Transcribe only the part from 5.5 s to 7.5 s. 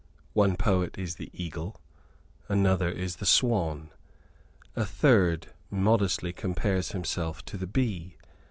modestly compares himself